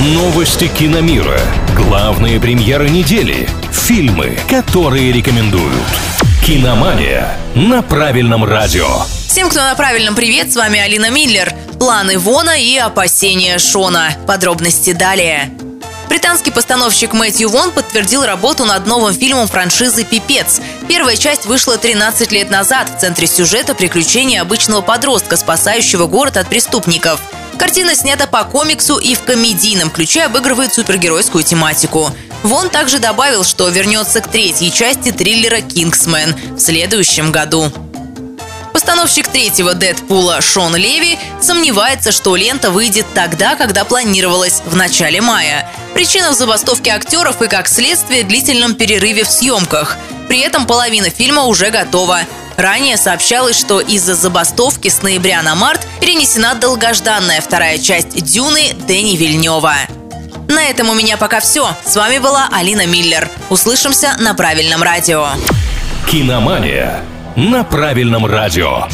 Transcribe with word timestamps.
Новости 0.00 0.68
киномира. 0.68 1.40
Главные 1.74 2.38
премьеры 2.38 2.88
недели. 2.88 3.48
Фильмы, 3.72 4.38
которые 4.48 5.10
рекомендуют. 5.10 5.74
Киномания 6.46 7.36
на 7.56 7.82
правильном 7.82 8.44
радио. 8.44 8.86
Всем, 9.26 9.50
кто 9.50 9.58
на 9.58 9.74
правильном 9.74 10.14
привет, 10.14 10.52
с 10.52 10.56
вами 10.56 10.78
Алина 10.78 11.10
Миллер. 11.10 11.52
Планы 11.80 12.16
Вона 12.16 12.56
и 12.56 12.76
опасения 12.76 13.58
Шона. 13.58 14.12
Подробности 14.24 14.92
далее. 14.92 15.50
Британский 16.08 16.52
постановщик 16.52 17.12
Мэтью 17.12 17.48
Вон 17.48 17.72
подтвердил 17.72 18.24
работу 18.24 18.66
над 18.66 18.86
новым 18.86 19.12
фильмом 19.12 19.48
франшизы 19.48 20.04
«Пипец». 20.04 20.60
Первая 20.86 21.16
часть 21.16 21.44
вышла 21.46 21.76
13 21.76 22.30
лет 22.30 22.50
назад. 22.50 22.88
В 22.88 23.00
центре 23.00 23.26
сюжета 23.26 23.74
приключения 23.74 24.42
обычного 24.42 24.80
подростка, 24.80 25.36
спасающего 25.36 26.06
город 26.06 26.36
от 26.36 26.48
преступников. 26.48 27.20
Картина 27.58 27.94
снята 27.96 28.26
по 28.26 28.44
комиксу 28.44 28.98
и 28.98 29.14
в 29.14 29.22
комедийном 29.22 29.90
ключе 29.90 30.24
обыгрывает 30.24 30.72
супергеройскую 30.72 31.42
тематику. 31.42 32.10
Вон 32.44 32.70
также 32.70 32.98
добавил, 33.00 33.44
что 33.44 33.68
вернется 33.68 34.20
к 34.20 34.28
третьей 34.28 34.72
части 34.72 35.10
триллера 35.10 35.60
«Кингсмен» 35.60 36.36
в 36.56 36.60
следующем 36.60 37.32
году. 37.32 37.72
Постановщик 38.72 39.26
третьего 39.26 39.74
Дэдпула 39.74 40.40
Шон 40.40 40.76
Леви 40.76 41.18
сомневается, 41.42 42.12
что 42.12 42.36
лента 42.36 42.70
выйдет 42.70 43.06
тогда, 43.12 43.56
когда 43.56 43.84
планировалось, 43.84 44.62
в 44.64 44.76
начале 44.76 45.20
мая. 45.20 45.68
Причина 45.94 46.30
в 46.30 46.34
забастовке 46.34 46.92
актеров 46.92 47.42
и, 47.42 47.48
как 47.48 47.66
следствие, 47.66 48.22
длительном 48.22 48.76
перерыве 48.76 49.24
в 49.24 49.30
съемках. 49.30 49.96
При 50.28 50.38
этом 50.38 50.64
половина 50.64 51.10
фильма 51.10 51.42
уже 51.42 51.70
готова. 51.70 52.20
Ранее 52.58 52.96
сообщалось, 52.96 53.56
что 53.56 53.80
из-за 53.80 54.16
забастовки 54.16 54.88
с 54.88 55.00
ноября 55.00 55.42
на 55.42 55.54
март 55.54 55.86
перенесена 56.00 56.56
долгожданная 56.56 57.40
вторая 57.40 57.78
часть 57.78 58.20
«Дюны» 58.24 58.72
Дэнни 58.88 59.14
Вильнева. 59.14 59.74
На 60.48 60.64
этом 60.64 60.90
у 60.90 60.94
меня 60.94 61.16
пока 61.16 61.38
все. 61.38 61.68
С 61.86 61.94
вами 61.94 62.18
была 62.18 62.48
Алина 62.50 62.84
Миллер. 62.84 63.28
Услышимся 63.48 64.16
на 64.18 64.34
правильном 64.34 64.82
радио. 64.82 65.28
Киномания 66.10 67.00
на 67.36 67.62
правильном 67.62 68.26
радио. 68.26 68.88